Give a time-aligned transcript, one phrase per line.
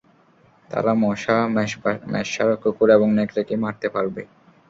[0.69, 1.37] তারা মশা,
[2.11, 4.21] মেষশাবক, কুকুর এবং নেকড়েকে মারতে পারবে।